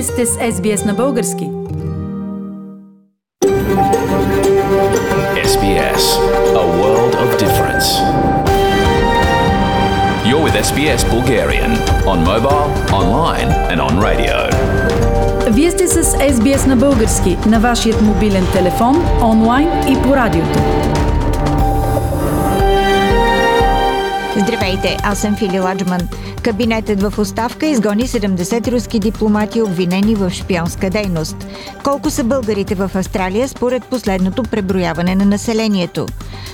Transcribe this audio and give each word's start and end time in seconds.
Вие 0.00 0.06
сте 0.06 0.26
с 0.26 0.36
SBS 0.36 0.86
на 0.86 0.94
български. 0.94 1.50
SBS, 5.50 6.04
a 6.62 6.64
world 6.80 7.14
of 7.24 7.28
difference. 7.44 7.86
You're 10.28 10.42
with 10.46 10.54
SBS 10.68 11.02
Bulgarian 11.14 11.72
on 12.12 12.18
mobile, 12.32 12.64
online 13.00 13.50
and 13.70 13.78
on 13.80 13.94
radio. 14.08 14.36
Вие 15.50 15.70
сте 15.70 15.88
с 15.88 16.02
SBS 16.14 16.66
на 16.66 16.76
български 16.76 17.38
на 17.46 17.60
вашият 17.60 18.02
мобилен 18.02 18.46
телефон, 18.52 19.06
онлайн 19.22 19.68
и 19.88 20.02
по 20.02 20.16
радиото. 20.16 20.58
Здравейте, 24.36 24.96
аз 25.02 25.18
съм 25.18 25.36
Фили 25.36 25.60
Ладжман. 25.60 26.00
Кабинетът 26.42 27.02
в 27.02 27.18
оставка 27.18 27.66
изгони 27.66 28.08
70 28.08 28.72
руски 28.72 28.98
дипломати, 28.98 29.62
обвинени 29.62 30.14
в 30.14 30.30
шпионска 30.30 30.90
дейност. 30.90 31.36
Колко 31.84 32.10
са 32.10 32.24
българите 32.24 32.74
в 32.74 32.90
Австралия 32.94 33.48
според 33.48 33.84
последното 33.84 34.42
преброяване 34.42 35.14
на 35.14 35.24
населението? 35.24 36.06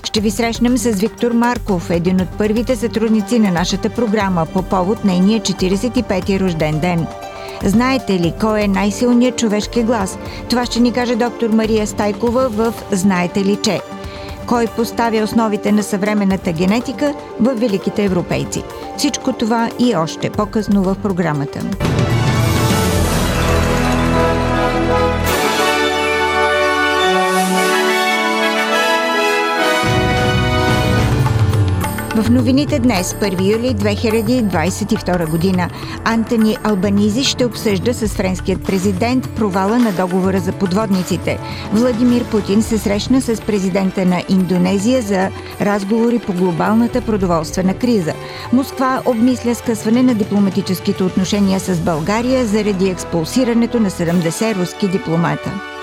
Ще 0.05 0.21
ви 0.21 0.31
срещнем 0.31 0.79
с 0.79 0.91
Виктор 0.91 1.33
Марков, 1.33 1.91
един 1.91 2.21
от 2.21 2.29
първите 2.29 2.77
сътрудници 2.77 3.39
на 3.39 3.51
нашата 3.51 3.91
програма 3.91 4.47
по 4.47 4.63
повод 4.63 5.05
нейния 5.05 5.41
45-ти 5.41 6.41
рожден 6.41 6.81
ден. 6.81 7.07
Знаете 7.65 8.13
ли 8.13 8.35
кой 8.41 8.63
е 8.63 8.69
най-силният 8.69 9.39
човешки 9.39 9.83
глас? 9.83 10.19
Това 10.51 10.67
ще 10.67 10.81
ни 10.81 10.93
каже 10.93 11.17
доктор 11.17 11.51
Мария 11.51 11.87
Стайкова 11.87 12.49
в 12.49 12.75
Знаете 12.93 13.45
ли 13.45 13.59
че? 13.63 13.81
Кой 14.47 14.67
поставя 14.67 15.23
основите 15.23 15.73
на 15.73 15.83
съвременната 15.83 16.53
генетика 16.53 17.15
в 17.41 17.55
великите 17.55 18.05
европейци? 18.05 18.63
Всичко 18.97 19.33
това 19.33 19.71
и 19.79 19.97
още 19.97 20.31
по-късно 20.31 20.83
в 20.83 20.97
програмата. 21.03 21.61
В 32.17 32.31
новините 32.31 32.79
днес, 32.79 33.15
1 33.15 33.53
юли 33.53 33.75
2022 33.75 35.31
година, 35.31 35.69
Антони 36.05 36.57
Албанизи 36.65 37.25
ще 37.25 37.45
обсъжда 37.45 37.95
с 37.95 38.09
френският 38.09 38.65
президент 38.65 39.35
провала 39.35 39.79
на 39.79 39.93
договора 39.93 40.41
за 40.41 40.53
подводниците. 40.53 41.39
Владимир 41.73 42.25
Путин 42.25 42.63
се 42.63 42.79
срещна 42.79 43.21
с 43.21 43.41
президента 43.41 44.07
на 44.07 44.23
Индонезия 44.29 45.03
за 45.03 45.31
разговори 45.61 46.19
по 46.19 46.33
глобалната 46.33 47.01
продоволствена 47.01 47.75
криза. 47.75 48.13
Москва 48.53 49.03
обмисля 49.07 49.55
скъсване 49.55 50.03
на 50.03 50.15
дипломатическите 50.15 51.05
отношения 51.05 51.61
с 51.61 51.81
България 51.81 52.47
заради 52.47 52.89
експулсирането 52.89 53.81
на 53.81 53.91
70 53.91 54.57
руски 54.57 54.89
дипломата. 54.89 55.76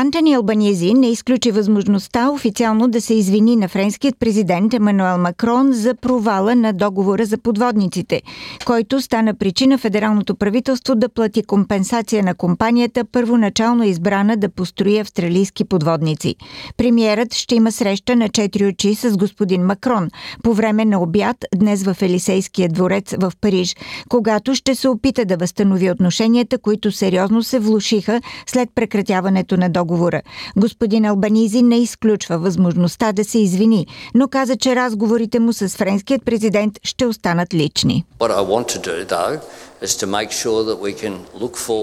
Антони 0.00 0.34
Албанизи 0.34 0.94
не 0.94 1.10
изключи 1.10 1.50
възможността 1.50 2.30
официално 2.30 2.88
да 2.88 3.00
се 3.00 3.14
извини 3.14 3.56
на 3.56 3.68
френският 3.68 4.18
президент 4.18 4.74
Емануел 4.74 5.18
Макрон 5.18 5.72
за 5.72 5.94
провала 5.94 6.54
на 6.54 6.72
договора 6.72 7.24
за 7.24 7.38
подводниците, 7.38 8.22
който 8.66 9.00
стана 9.00 9.34
причина 9.34 9.78
федералното 9.78 10.34
правителство 10.34 10.94
да 10.94 11.08
плати 11.08 11.42
компенсация 11.42 12.22
на 12.22 12.34
компанията, 12.34 13.04
първоначално 13.12 13.84
избрана 13.84 14.36
да 14.36 14.48
построи 14.48 14.98
австралийски 14.98 15.64
подводници. 15.64 16.34
Премиерът 16.76 17.34
ще 17.34 17.54
има 17.54 17.72
среща 17.72 18.16
на 18.16 18.28
четири 18.28 18.66
очи 18.66 18.94
с 18.94 19.16
господин 19.16 19.62
Макрон 19.62 20.08
по 20.42 20.54
време 20.54 20.84
на 20.84 21.02
обяд 21.02 21.36
днес 21.54 21.82
в 21.82 21.96
Елисейския 22.02 22.68
дворец 22.68 23.14
в 23.18 23.32
Париж, 23.40 23.76
когато 24.08 24.54
ще 24.54 24.74
се 24.74 24.88
опита 24.88 25.24
да 25.24 25.36
възстанови 25.36 25.90
отношенията, 25.90 26.58
които 26.58 26.92
сериозно 26.92 27.42
се 27.42 27.58
влушиха 27.58 28.20
след 28.46 28.68
прекратяването 28.74 29.56
на 29.56 29.68
договора 29.68 29.89
договора. 29.90 30.22
Господин 30.56 31.04
Албанизи 31.04 31.62
не 31.62 31.78
изключва 31.78 32.38
възможността 32.38 33.12
да 33.12 33.24
се 33.24 33.38
извини, 33.38 33.86
но 34.14 34.28
каза, 34.28 34.56
че 34.56 34.76
разговорите 34.76 35.40
му 35.40 35.52
с 35.52 35.68
френският 35.68 36.24
президент 36.24 36.78
ще 36.82 37.06
останат 37.06 37.54
лични. 37.54 38.04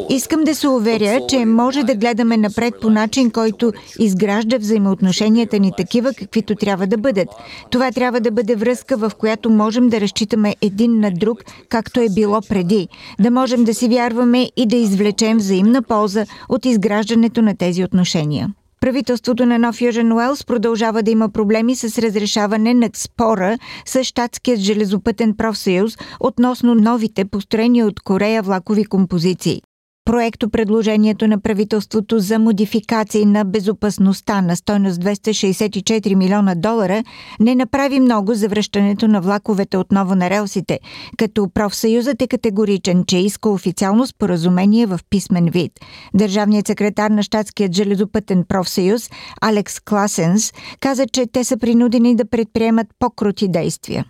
Искам 0.10 0.44
да 0.44 0.56
се 0.56 0.68
уверя, 0.68 1.20
че 1.30 1.46
може 1.46 1.84
да 1.84 1.96
гледаме 1.96 2.38
напред 2.38 2.74
по 2.82 2.90
начин, 2.90 3.32
който 3.32 3.74
изгражда 4.00 4.58
взаимоотношенията 4.58 5.60
ни 5.60 5.72
такива, 5.78 6.14
каквито 6.14 6.56
трябва 6.56 6.88
да 6.88 6.98
бъдат. 6.98 7.28
Това 7.72 7.92
трябва 7.92 8.20
да 8.20 8.32
бъде 8.32 8.56
връзка, 8.56 8.98
в 8.98 9.12
която 9.18 9.50
можем 9.50 9.90
да 9.90 10.02
разчитаме 10.02 10.56
един 10.62 11.00
на 11.00 11.12
друг, 11.12 11.44
както 11.70 12.00
е 12.00 12.10
било 12.10 12.42
преди. 12.50 12.88
Да 13.20 13.32
можем 13.32 13.64
да 13.64 13.74
си 13.74 13.88
вярваме 13.88 14.52
и 14.58 14.66
да 14.66 14.76
извлечем 14.76 15.38
взаимна 15.38 15.82
полза 15.82 16.26
от 16.50 16.66
изграждането 16.66 17.42
на 17.42 17.58
тези 17.58 17.84
отношения. 17.84 18.50
Правителството 18.82 19.46
на 19.46 19.60
Нов 19.60 19.82
Южен 19.82 20.14
Уелс 20.14 20.46
продължава 20.46 21.04
да 21.04 21.12
има 21.12 21.30
проблеми 21.30 21.76
с 21.76 22.02
разрешаване 22.02 22.74
на 22.74 22.90
спора 22.94 23.58
с 23.86 24.04
щатският 24.04 24.60
железопътен 24.60 25.36
профсъюз 25.38 25.98
относно 26.20 26.76
новите 26.76 27.26
построени 27.26 27.84
от 27.84 28.00
Корея 28.00 28.42
влакови 28.42 28.86
композиции. 28.86 29.62
Проекто 30.08 30.50
предложението 30.50 31.28
на 31.28 31.40
правителството 31.40 32.20
за 32.20 32.40
модификации 32.40 33.26
на 33.26 33.46
безопасността 33.46 34.42
на 34.42 34.56
стойност 34.56 35.02
264 35.02 36.16
милиона 36.16 36.56
долара 36.56 37.04
не 37.40 37.56
направи 37.56 38.00
много 38.00 38.34
за 38.34 38.48
връщането 38.48 39.08
на 39.08 39.22
влаковете 39.22 39.78
отново 39.78 40.16
на 40.16 40.30
релсите, 40.30 40.80
като 41.18 41.50
профсъюзът 41.54 42.22
е 42.22 42.28
категоричен, 42.28 43.04
че 43.08 43.18
иска 43.18 43.50
официално 43.50 44.08
споразумение 44.08 44.86
в 44.86 45.00
писмен 45.10 45.46
вид. 45.46 45.72
Държавният 46.14 46.68
секретар 46.68 47.12
на 47.12 47.24
щатският 47.24 47.74
железопътен 47.74 48.44
профсъюз 48.48 49.10
Алекс 49.42 49.80
Класенс 49.80 50.54
каза, 50.80 51.06
че 51.08 51.26
те 51.32 51.44
са 51.44 51.58
принудени 51.58 52.16
да 52.16 52.30
предприемат 52.30 52.88
по-крути 53.00 53.48
действия. 53.48 54.06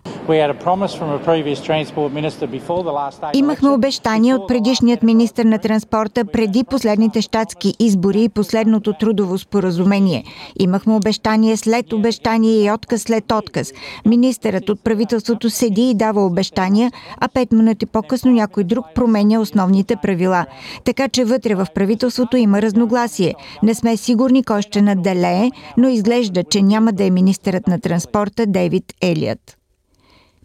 Имахме 3.34 3.70
обещание 3.70 4.34
от 4.34 4.48
предишният 4.48 5.02
министр 5.02 5.44
на 5.44 5.58
транспорта 5.58 6.24
преди 6.24 6.64
последните 6.64 7.22
щатски 7.22 7.74
избори 7.78 8.22
и 8.22 8.28
последното 8.28 8.92
трудово 8.92 9.38
споразумение. 9.38 10.24
Имахме 10.58 10.94
обещание 10.94 11.56
след 11.56 11.92
обещание 11.92 12.64
и 12.64 12.70
отказ 12.70 13.02
след 13.02 13.32
отказ. 13.32 13.72
Министърът 14.06 14.68
от 14.68 14.84
правителството 14.84 15.50
седи 15.50 15.90
и 15.90 15.94
дава 15.94 16.26
обещания, 16.26 16.92
а 17.20 17.28
пет 17.28 17.52
минути 17.52 17.86
по-късно 17.86 18.32
някой 18.32 18.64
друг 18.64 18.86
променя 18.94 19.40
основните 19.40 19.96
правила. 19.96 20.46
Така 20.84 21.08
че 21.08 21.24
вътре 21.24 21.54
в 21.54 21.66
правителството 21.74 22.36
има 22.36 22.62
разногласие. 22.62 23.34
Не 23.62 23.74
сме 23.74 23.96
сигурни 23.96 24.44
кой 24.44 24.62
ще 24.62 24.82
наделее, 24.82 25.50
но 25.76 25.88
изглежда, 25.88 26.44
че 26.44 26.62
няма 26.62 26.92
да 26.92 27.04
е 27.04 27.10
министърът 27.10 27.66
на 27.66 27.80
транспорта 27.80 28.46
Дейвид 28.46 28.84
Елият. 29.02 29.57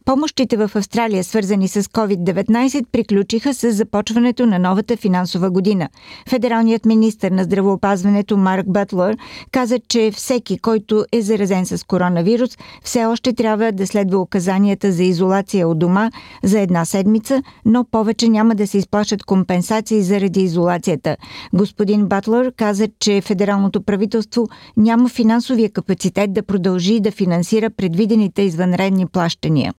Помощите 0.06 0.58
в 0.58 0.72
Австралия, 0.76 1.24
свързани 1.24 1.68
с 1.68 1.84
COVID-19, 1.84 2.86
приключиха 2.92 3.54
с 3.54 3.72
започването 3.72 4.46
на 4.46 4.60
новата 4.60 4.98
финансова 4.98 5.52
година. 5.52 5.90
Федералният 6.30 6.86
министр 6.86 7.30
на 7.30 7.44
здравеопазването 7.44 8.38
Марк 8.38 8.66
Бътлър 8.68 9.18
каза, 9.52 9.80
че 9.88 10.12
всеки, 10.12 10.58
който 10.58 11.06
е 11.12 11.22
заразен 11.22 11.66
с 11.66 11.84
коронавирус, 11.88 12.58
все 12.84 13.06
още 13.06 13.34
трябва 13.34 13.72
да 13.72 13.88
следва 13.88 14.20
указанията 14.20 14.92
за 14.92 15.04
изолация 15.04 15.68
от 15.68 15.80
дома 15.80 16.10
за 16.44 16.60
една 16.60 16.86
седмица, 16.86 17.44
но 17.66 17.86
повече 17.92 18.30
няма 18.30 18.56
да 18.56 18.68
се 18.68 18.78
изплащат 18.78 19.24
компенсации 19.24 20.02
заради 20.02 20.42
изолацията. 20.42 21.18
Господин 21.54 22.08
Батлър 22.08 22.54
каза, 22.58 22.88
че 23.00 23.22
федералното 23.22 23.82
правителство 23.82 24.48
няма 24.78 25.10
финансовия 25.10 25.72
капацитет 25.72 26.34
да 26.34 26.44
продължи 26.44 27.00
да 27.00 27.12
финансира 27.12 27.70
предвидените 27.70 28.42
извънредни 28.42 29.08
плащания. 29.08 29.74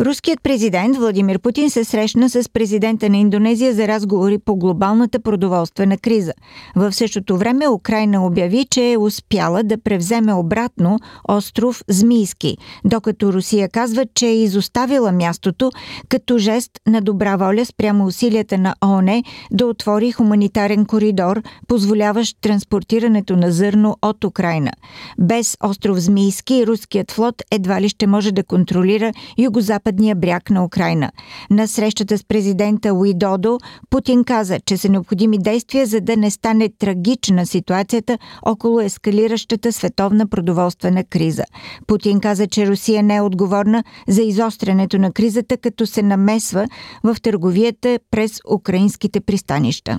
Руският 0.00 0.42
президент 0.42 0.96
Владимир 0.96 1.38
Путин 1.38 1.70
се 1.70 1.84
срещна 1.84 2.30
с 2.30 2.48
президента 2.52 3.10
на 3.10 3.16
Индонезия 3.16 3.74
за 3.74 3.88
разговори 3.88 4.38
по 4.38 4.56
глобалната 4.56 5.20
продоволствена 5.20 5.98
криза. 5.98 6.32
В 6.76 6.92
същото 6.92 7.36
време 7.36 7.68
Украина 7.68 8.26
обяви, 8.26 8.66
че 8.70 8.92
е 8.92 8.98
успяла 8.98 9.62
да 9.62 9.78
превземе 9.78 10.34
обратно 10.34 10.98
остров 11.28 11.82
Змийски, 11.88 12.56
докато 12.84 13.32
Русия 13.32 13.68
казва, 13.68 14.04
че 14.14 14.26
е 14.26 14.42
изоставила 14.42 15.12
мястото 15.12 15.70
като 16.08 16.38
жест 16.38 16.70
на 16.86 17.00
добра 17.00 17.36
воля 17.36 17.64
спрямо 17.64 18.06
усилията 18.06 18.58
на 18.58 18.74
ООН 18.84 19.22
да 19.50 19.66
отвори 19.66 20.12
хуманитарен 20.12 20.86
коридор, 20.86 21.42
позволяващ 21.68 22.36
транспортирането 22.40 23.36
на 23.36 23.52
зърно 23.52 23.96
от 24.02 24.24
Украина. 24.24 24.72
Без 25.18 25.56
остров 25.64 25.98
Змийски 25.98 26.66
руският 26.66 27.10
флот 27.10 27.42
едва 27.50 27.80
ли 27.80 27.88
ще 27.88 28.06
може 28.06 28.32
да 28.32 28.44
контролира 28.44 29.12
югозапад 29.38 29.89
западния 29.90 30.14
бряг 30.14 30.50
на 30.50 30.64
Украина. 30.64 31.10
На 31.50 31.68
срещата 31.68 32.18
с 32.18 32.24
президента 32.24 32.94
Уидодо 32.94 33.58
Путин 33.90 34.24
каза, 34.24 34.60
че 34.60 34.76
са 34.76 34.88
необходими 34.88 35.38
действия, 35.38 35.86
за 35.86 36.00
да 36.00 36.16
не 36.16 36.30
стане 36.30 36.68
трагична 36.78 37.46
ситуацията 37.46 38.18
около 38.42 38.80
ескалиращата 38.80 39.72
световна 39.72 40.28
продоволствена 40.28 41.04
криза. 41.04 41.44
Путин 41.86 42.20
каза, 42.20 42.46
че 42.46 42.66
Русия 42.66 43.02
не 43.02 43.16
е 43.16 43.20
отговорна 43.20 43.84
за 44.08 44.22
изострянето 44.22 44.98
на 44.98 45.12
кризата, 45.12 45.56
като 45.56 45.86
се 45.86 46.02
намесва 46.02 46.68
в 47.04 47.16
търговията 47.22 47.98
през 48.10 48.40
украинските 48.52 49.20
пристанища. 49.20 49.98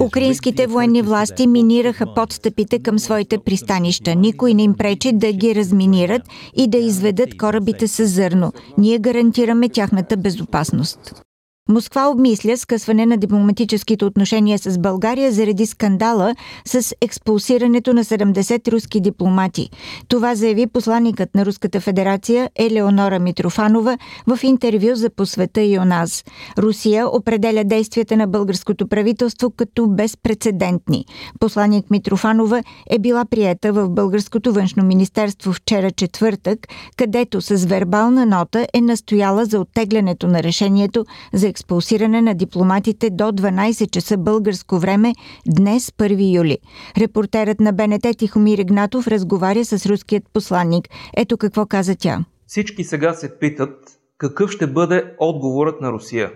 Украинските 0.00 0.66
военни 0.66 1.02
власти 1.02 1.46
минираха 1.46 2.14
подстъпите 2.14 2.78
към 2.78 2.98
своите 2.98 3.38
пристанища. 3.38 4.14
Никой 4.14 4.54
не 4.54 4.62
им 4.62 4.74
пречи 4.74 5.12
да 5.12 5.32
ги 5.32 5.54
разминират 5.54 6.22
и 6.56 6.68
да 6.68 6.78
изведат 6.78 7.36
корабите 7.36 7.88
с 7.88 8.06
зърно. 8.06 8.52
Ние 8.78 8.98
гарантираме 8.98 9.68
тяхната 9.68 10.16
безопасност. 10.16 11.25
Москва 11.68 12.08
обмисля 12.08 12.56
скъсване 12.56 13.06
на 13.06 13.16
дипломатическите 13.16 14.04
отношения 14.04 14.58
с 14.58 14.78
България 14.78 15.32
заради 15.32 15.66
скандала 15.66 16.34
с 16.64 16.94
експулсирането 17.00 17.94
на 17.94 18.04
70 18.04 18.72
руски 18.72 19.00
дипломати. 19.00 19.70
Това 20.08 20.34
заяви 20.34 20.66
посланникът 20.66 21.34
на 21.34 21.46
Руската 21.46 21.80
федерация 21.80 22.50
Елеонора 22.56 23.18
Митрофанова 23.18 23.98
в 24.26 24.38
интервю 24.42 24.94
за 24.94 25.10
посвета 25.10 25.62
и 25.62 25.78
у 25.78 25.84
нас. 25.84 26.24
Русия 26.58 27.08
определя 27.08 27.64
действията 27.64 28.16
на 28.16 28.26
българското 28.26 28.88
правителство 28.88 29.50
като 29.50 29.86
безпредседентни. 29.86 31.04
Посланник 31.40 31.90
Митрофанова 31.90 32.62
е 32.90 32.98
била 32.98 33.24
приета 33.24 33.72
в 33.72 33.88
Българското 33.88 34.52
външно 34.52 34.84
министерство 34.84 35.52
вчера 35.52 35.90
четвъртък, 35.90 36.68
където 36.96 37.40
с 37.40 37.64
вербална 37.64 38.26
нота 38.26 38.66
е 38.74 38.80
настояла 38.80 39.44
за 39.44 39.60
оттеглянето 39.60 40.28
на 40.28 40.42
решението 40.42 41.04
за 41.32 41.55
експулсиране 41.56 42.22
на 42.22 42.34
дипломатите 42.34 43.10
до 43.10 43.24
12 43.24 43.90
часа 43.90 44.16
българско 44.16 44.78
време 44.78 45.14
днес 45.46 45.90
1 45.90 46.36
юли. 46.36 46.58
Репортерът 46.98 47.60
на 47.60 47.72
БНТ 47.72 48.18
Тихомир 48.18 48.58
Игнатов 48.58 49.06
разговаря 49.06 49.64
с 49.64 49.86
руският 49.86 50.24
посланник. 50.32 50.88
Ето 51.16 51.36
какво 51.36 51.66
каза 51.66 51.96
тя. 51.96 52.24
Всички 52.46 52.84
сега 52.84 53.14
се 53.14 53.38
питат 53.38 53.98
какъв 54.18 54.50
ще 54.50 54.66
бъде 54.66 55.04
отговорът 55.18 55.80
на 55.80 55.92
Русия. 55.92 56.32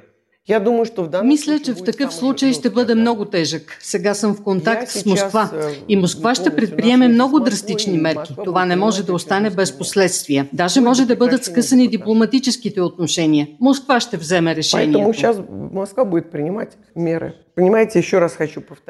Мисля, 1.25 1.59
че 1.59 1.73
в 1.73 1.85
такъв 1.85 2.15
случай 2.15 2.53
ще 2.53 2.71
бъде 2.71 2.95
много 2.95 3.25
тежък. 3.25 3.79
Сега 3.81 4.15
съм 4.15 4.35
в 4.35 4.43
контакт 4.43 4.89
с 4.89 5.07
Москва 5.07 5.51
и 5.89 5.97
Москва 5.97 6.35
ще 6.35 6.57
предприеме 6.57 7.09
много 7.09 7.41
драстични 7.41 7.99
мерки. 7.99 8.35
Това 8.45 8.65
не 8.65 8.77
може 8.77 9.03
да 9.03 9.13
остане 9.13 9.51
без 9.51 9.79
последствия. 9.79 10.49
Даже 10.53 10.81
може 10.81 11.07
да 11.07 11.17
бъдат 11.17 11.45
скъсани 11.45 11.89
дипломатическите 11.89 12.81
отношения. 12.81 13.49
Москва 13.61 14.01
ще 14.01 14.17
вземе 14.17 14.57
решение. 14.57 15.05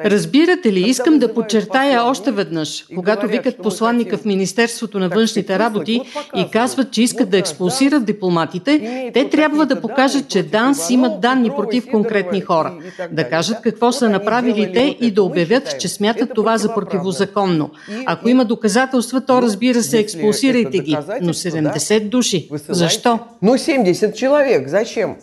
Разбирате 0.05 0.73
ли, 0.73 0.79
искам 0.79 1.19
да 1.19 1.33
подчертая 1.33 2.03
още 2.03 2.31
веднъж, 2.31 2.85
когато 2.95 3.27
викат 3.27 3.57
посланника 3.57 4.17
в 4.17 4.25
Министерството 4.25 4.99
на 4.99 5.09
външните 5.09 5.59
работи 5.59 6.01
и 6.35 6.49
казват, 6.51 6.91
че 6.91 7.01
искат 7.01 7.29
да 7.29 7.37
експулсират 7.37 8.05
дипломатите, 8.05 9.11
те 9.13 9.29
трябва 9.29 9.65
да 9.65 9.81
покажат, 9.81 10.27
че 10.27 10.43
ДАНС 10.43 10.89
имат 10.89 11.21
данни 11.21 11.49
против 11.49 11.87
конкретни 11.91 12.41
хора, 12.41 12.73
да 13.11 13.29
кажат 13.29 13.61
какво 13.61 13.91
са 13.91 14.09
направили 14.09 14.71
те 14.73 14.97
и 15.01 15.11
да 15.11 15.23
обявят, 15.23 15.79
че 15.79 15.87
смятат 15.87 16.29
това 16.35 16.57
за 16.57 16.73
противозаконно. 16.73 17.69
Ако 18.05 18.29
има 18.29 18.45
доказателства, 18.45 19.25
то 19.25 19.41
разбира 19.41 19.83
се, 19.83 19.99
експулсирайте 19.99 20.79
ги, 20.79 20.97
но 21.21 21.33
70 21.33 22.09
души. 22.09 22.49
Защо? 22.69 23.19
Но 23.41 23.51
70 23.51 24.15
човек, 24.15 24.67
зачем? 24.67 25.15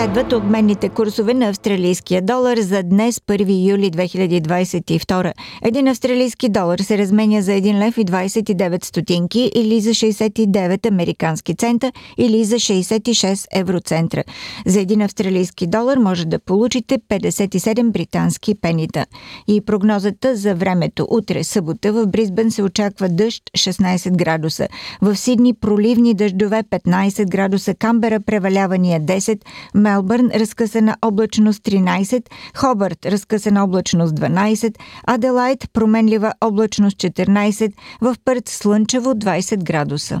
Следват 0.00 0.32
обменните 0.32 0.88
курсове 0.88 1.34
на 1.34 1.48
австралийския 1.48 2.22
долар 2.22 2.58
за 2.58 2.82
днес 2.82 3.18
1 3.18 3.70
юли 3.70 3.90
2022. 3.90 5.32
Един 5.62 5.88
австралийски 5.88 6.48
долар 6.48 6.78
се 6.78 6.98
разменя 6.98 7.42
за 7.42 7.52
1 7.52 7.86
лев 7.86 7.98
и 7.98 8.04
29 8.04 8.84
стотинки 8.84 9.50
или 9.54 9.80
за 9.80 9.90
69 9.90 10.86
американски 10.86 11.54
цента 11.54 11.92
или 12.18 12.44
за 12.44 12.56
66 12.56 13.46
евроцентра. 13.52 14.24
За 14.66 14.80
един 14.80 15.02
австралийски 15.02 15.66
долар 15.66 15.96
може 15.96 16.26
да 16.26 16.38
получите 16.38 16.98
57 16.98 17.90
британски 17.90 18.54
пенита. 18.54 19.06
И 19.48 19.60
прогнозата 19.60 20.36
за 20.36 20.54
времето 20.54 21.06
утре 21.10 21.44
събота 21.44 21.92
в 21.92 22.06
Бризбен 22.06 22.50
се 22.50 22.62
очаква 22.62 23.08
дъжд 23.08 23.42
16 23.58 24.16
градуса. 24.16 24.68
В 25.02 25.16
Сидни 25.16 25.54
проливни 25.54 26.14
дъждове 26.14 26.62
15 26.62 27.28
градуса, 27.30 27.74
Камбера 27.74 28.20
превалявания 28.20 29.00
10, 29.00 29.40
Мелбърн 29.90 30.30
разкъсана 30.34 30.96
облачност 31.02 31.62
13, 31.62 32.22
Хобърт 32.56 33.06
разкъсана 33.06 33.64
облачност 33.64 34.14
12, 34.14 34.74
Аделайт 35.06 35.64
променлива 35.72 36.32
облачност 36.40 36.96
14, 36.96 37.72
в 38.00 38.16
Пърт 38.24 38.48
слънчево 38.48 39.10
20 39.10 39.64
градуса. 39.64 40.20